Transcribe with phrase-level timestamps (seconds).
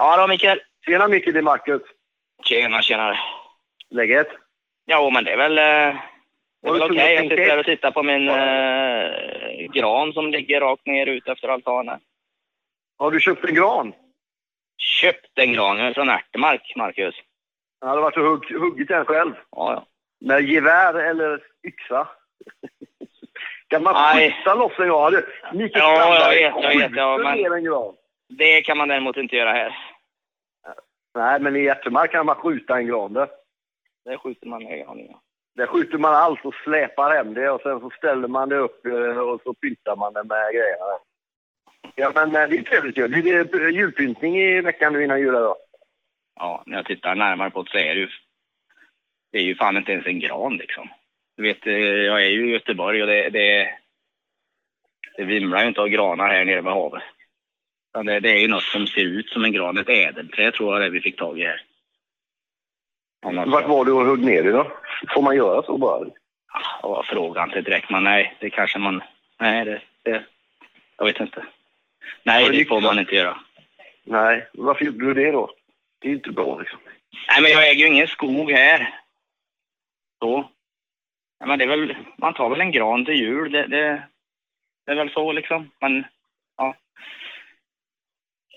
[0.00, 0.60] Ja då Mikael.
[0.86, 1.82] Tjena Micke, det är Marcus.
[2.44, 3.18] Tjena, tjena.
[3.90, 4.28] Läget?
[4.84, 5.64] Ja, men det är väl, eh,
[6.62, 6.88] det är väl du okej.
[6.88, 11.28] kunnat Jag sitter här och tittar på min eh, gran som ligger rakt ner ut
[11.28, 12.00] efter altanen.
[12.98, 13.92] Har du köpt en gran?
[14.78, 17.14] Köpt en gran från Ärtemark, Marcus.
[17.80, 19.32] Jag hade varit och hugg, huggit den själv.
[19.50, 19.86] Ja, ja.
[20.26, 22.08] Med gevär eller yxa?
[23.68, 24.30] Kan man Nej.
[24.32, 25.12] skjuta loss en gran?
[25.52, 27.94] Mikael Ja, jag vet, jag vet, ja, men- en gran.
[28.28, 29.89] Det kan man däremot inte göra här.
[31.14, 33.12] Nej, men i Hjärtemark kan man skjuta en gran.
[33.12, 33.28] Där.
[34.04, 35.06] Där skjuter man ner granen.
[35.10, 35.22] Ja.
[35.56, 38.86] Där skjuter man allt och släpar hem det och sen så ställer man det upp
[38.86, 40.98] eh, och så pyntar man det med grejerna.
[41.94, 43.08] Ja, men eh, det är trevligt ju.
[43.08, 45.56] Det är julpyntning i veckan nu innan jul då.
[46.36, 48.08] ja, när jag tittar närmare på det så är det ju...
[49.32, 50.88] Det är ju fan inte ens en gran liksom.
[51.36, 53.70] Du vet, eh, jag är ju i Göteborg och det, det,
[55.16, 57.02] det vimlar ju inte av granar här nere vid havet.
[57.90, 60.72] Utan Det, det är ju något som ser ut som en gran, ett ädelträ tror
[60.72, 61.62] jag det vi fick tag i här.
[63.46, 64.72] Vart var du och högg ner det då?
[65.14, 66.06] Får man göra så bara?
[66.82, 69.02] Ja, var frågan inte direkt, men nej, det kanske man...
[69.40, 69.82] Nej, det...
[70.02, 70.24] det
[71.00, 71.44] jag vet inte.
[72.22, 73.40] Nej, det det får man inte göra.
[74.04, 75.50] Nej, varför gjorde du det då?
[75.98, 76.78] Det är inte bra liksom.
[77.28, 78.94] Nej, men jag äger ju ingen skog här.
[80.18, 80.50] Så.
[81.38, 83.52] Ja, men det är väl, man tar väl en gran till jul.
[83.52, 84.02] Det, det,
[84.86, 85.70] det är väl så liksom.
[85.80, 86.04] Men,
[86.56, 86.76] ja.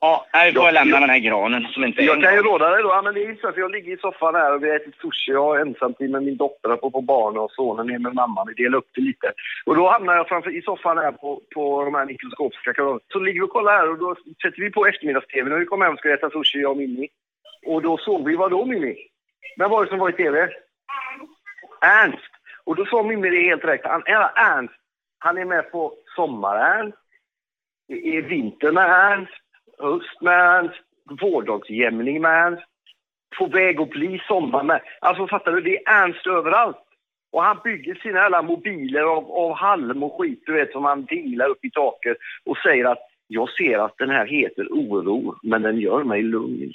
[0.00, 2.42] Ja, nej, vi får Ja, lämna jag- den här granen som inte Jag kan ju
[2.42, 2.88] råda dig då.
[2.88, 4.94] Ja, men det är så att jag ligger i soffan här och vi har ätit
[5.00, 5.32] sushi.
[5.32, 8.44] Jag är ensamtid med min dotter på, på barnen och sonen är med mamma.
[8.44, 9.32] Vi delar upp det lite.
[9.66, 13.00] Och då hamnar jag framför i soffan här på, på de här mikroskopiska kanalerna.
[13.12, 15.50] Så ligger vi och kollar här och då sätter vi på eftermiddags-tv.
[15.50, 17.08] När vi kommer hem ska vi äta sushi, jag och Mimmi.
[17.66, 18.96] Och då såg vi, vad då Mimmi?
[19.56, 20.48] Vem var det som var i tv?
[21.80, 22.30] Ernst.
[22.64, 23.80] Och då sa Mimmi det helt rätt.
[23.84, 24.02] Han,
[24.36, 24.74] Ernst,
[25.18, 26.98] han är med på Sommar-Ernst.
[27.88, 29.32] Det är Vinter med Ernst.
[29.78, 30.80] Höst med Ernst.
[31.20, 32.62] Vårdagsjämning med Ernst.
[33.38, 34.80] På väg att bli sommar med.
[35.00, 35.60] Alltså fattar du?
[35.60, 36.76] Det är Ernst överallt.
[37.32, 41.04] Och han bygger sina alla mobiler av, av halm och skit, du vet, som han
[41.04, 45.62] dinglar upp i taket och säger att jag ser att den här heter oro, men
[45.62, 46.72] den gör mig lugn.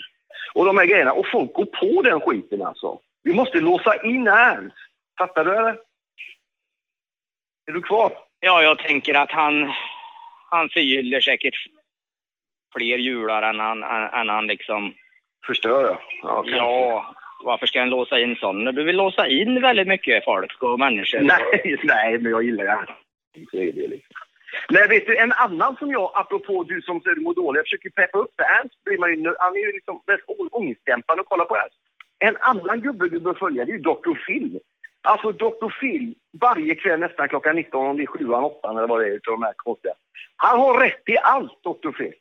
[0.54, 1.14] Och de här grejerna.
[1.14, 3.00] Och folk går på den skiten alltså.
[3.24, 4.76] Vi måste låsa in Ernst.
[5.18, 5.78] Fattar du eller?
[7.66, 8.12] Är du kvar?
[8.40, 9.72] Ja, jag tänker att han,
[10.50, 11.56] han förgyller säkert
[12.78, 14.94] fler jular än han, än, han liksom...
[15.46, 15.98] Förstör?
[16.22, 16.44] Ja.
[16.48, 18.72] Ja, varför ska han låsa in sådana?
[18.72, 21.20] Du vill låsa in väldigt mycket folk och människor.
[21.22, 24.16] Nej, nej, men jag gillar det liksom.
[24.70, 27.90] Nej, vet du, en annan som jag, apropå du som säger mår dåligt, jag försöker
[27.90, 28.44] peppa upp det.
[28.44, 29.96] Ernst blir man ju, han är ju liksom
[30.28, 31.76] å- ångestdämpande att kolla på Ernst.
[32.20, 34.14] En annan gubbe du bör följa, det är ju Dr.
[34.28, 34.60] Phil.
[35.02, 35.70] Alltså Dr.
[35.80, 39.12] Phil, varje kväll nästan klockan 19, om det är 7, 8 eller vad det är
[39.12, 39.94] utav de här konstiga.
[40.36, 41.92] Han har rätt i allt, Dr.
[41.92, 42.14] Phil.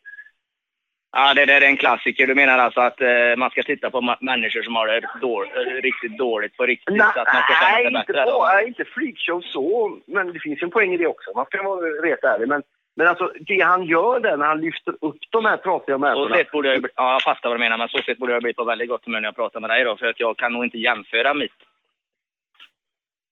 [1.13, 2.27] Ja, det där är en klassiker.
[2.27, 5.45] Du menar alltså att eh, man ska titta på ma- människor som har det då,
[5.83, 8.25] riktigt dåligt på riktigt så att man ska känna Nej, sig inte, bättre?
[8.25, 11.31] bara, inte freakshow så, men det finns ju en poäng i det också.
[11.35, 12.49] Man ska vara rätt ärlig.
[12.49, 12.63] Men,
[12.97, 16.37] men alltså, det han gör där när han lyfter upp de här trasiga Så människorna.
[16.37, 18.55] sett borde jag, ja, jag fattar vad du menar, men så sett borde jag bli
[18.55, 20.65] på väldigt gott humör när jag pratar med dig då, för att jag kan nog
[20.65, 21.53] inte jämföra mitt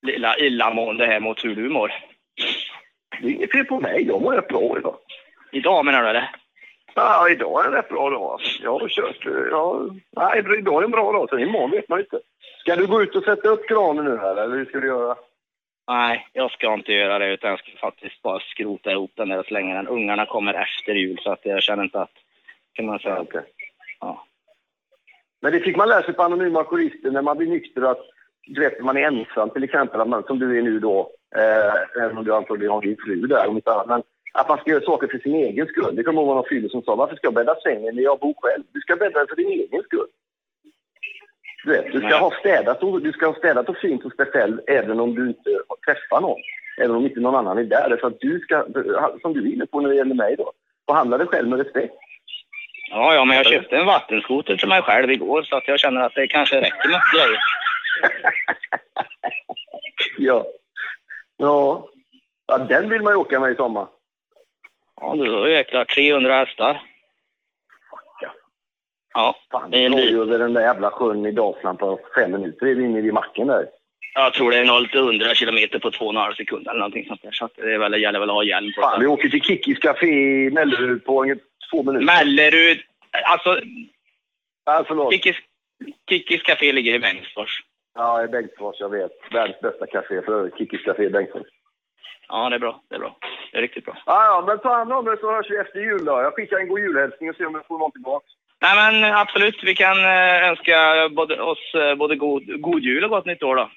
[0.06, 1.92] lilla illamående här mot hur du mår.
[3.20, 4.04] Det är inget fel på mig.
[4.08, 4.96] Jag mår rätt bra idag.
[5.52, 6.30] Idag menar du eller?
[7.00, 8.40] Ja, idag är en rätt bra dag.
[8.62, 9.26] Jag har kört...
[9.50, 11.28] Ja, nej, idag är en bra dag.
[11.30, 12.20] Sen imorgon vet man inte.
[12.60, 15.16] Ska du gå ut och sätta upp granen nu här, eller hur ska du göra?
[15.88, 19.38] Nej, jag ska inte göra det utan jag ska faktiskt bara skrota ihop den där
[19.38, 19.88] och slänga den.
[19.88, 22.14] Ungarna kommer efter jul så att jag känner inte att...
[22.72, 23.20] Kan man säga.
[23.20, 23.44] Okej.
[24.00, 24.26] Ja.
[25.42, 28.00] Men det fick man lära sig på Anonyma Alkoholister när man blir nykter att
[28.46, 32.18] du vet, man är ensam till exempel, man, som du är nu då, eh, även
[32.18, 34.02] om du antagligen har din fru där om inte annat, men
[34.32, 35.96] att man ska göra saker för sin egen skull.
[35.96, 38.34] Det kommer ihåg någon fyller som sa, varför ska jag bädda sängen när jag bor
[38.42, 38.62] själv?
[38.72, 40.08] Du ska bädda för din egen skull.
[41.64, 44.26] Du vet, du ska ha städat och, du ska ha städat och fint hos dig
[44.26, 45.50] själv även om du inte
[45.86, 46.40] träffar någon.
[46.78, 47.96] Även om inte någon annan är där.
[48.00, 48.64] För att du ska,
[49.22, 50.52] som du är inne på när det gäller mig då,
[50.86, 51.94] behandla dig själv med respekt.
[52.90, 56.00] Ja, ja, men jag köpte en vattenskoter till mig själv igår så att jag känner
[56.00, 57.40] att det kanske räcker med grejer.
[60.18, 60.46] ja.
[61.36, 61.88] ja.
[62.46, 63.86] Ja, den vill man ju åka med i sommar.
[65.00, 66.82] Ja, du ju jäklar 300 hästar.
[68.20, 68.32] Ja.
[69.50, 70.16] Ja, det är en bil.
[70.16, 72.66] över den där jävla sjön i Dalsland på fem minuter.
[72.66, 73.66] är vi inne vid macken där.
[74.14, 77.30] Jag tror det är 0 till 100 kilometer på 2,5 sekunder eller någonting sånt där.
[77.32, 79.78] Så det är väl, gäller väl att ha hjälm på Fan, vi åker till Kickis
[79.78, 81.34] Café i Mellerud på
[81.70, 82.06] två minuter.
[82.06, 82.80] Mellerud,
[83.24, 83.60] alltså
[84.64, 85.12] Ja, förlåt.
[85.12, 85.36] Kickis,
[86.08, 87.62] Kickis Café ligger i Bengtsfors.
[87.94, 89.12] Ja, i Bengtsfors, jag vet.
[89.30, 90.50] Världens bästa café för.
[90.58, 91.46] Kickis Café i Bengtsfors.
[92.28, 92.82] Ja, det är bra.
[92.88, 93.16] Det är bra.
[93.52, 93.96] Det är riktigt bra.
[94.06, 96.12] Ja, ja, men ta hand om det så hörs vi efter jul då.
[96.12, 98.26] Jag skickar en god julhälsning och ser om jag får någon tillbaka.
[98.62, 103.10] Nej men absolut, vi kan eh, önska både, oss eh, både god, god jul och
[103.10, 103.70] gott nytt år då.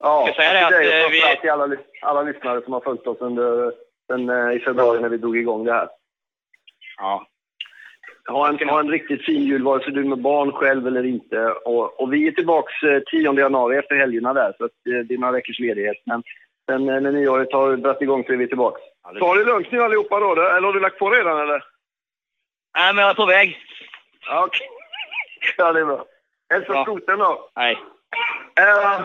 [0.00, 2.80] Ja, Jag säger det att, och eh, vi- framförallt till alla, alla lyssnare som har
[2.80, 3.66] följt oss under
[4.12, 5.88] eh, i februari när vi drog igång det här.
[6.98, 7.26] Ja.
[8.28, 11.06] Ha en, ha en riktigt fin jul, vare sig du är med barn själv eller
[11.06, 11.46] inte.
[11.48, 15.18] Och, och vi är tillbaks eh, 10 januari efter helgerna där, så att, det är
[15.18, 15.96] några veckors ledighet.
[16.06, 16.22] Men
[16.70, 18.80] sen när nyåret har dragit igång så är vi tillbaka.
[19.20, 21.64] Ta det lugnt nu allihopa då, eller har du lagt på redan eller?
[22.76, 23.58] Nej men jag är på väg.
[24.30, 24.68] Okej.
[25.56, 26.04] Ja, det är bra.
[26.50, 27.50] Hälsa skotern då.
[27.56, 27.78] Nej.
[28.60, 29.00] Äh,